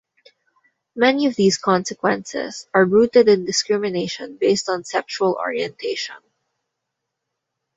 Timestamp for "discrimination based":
3.45-4.67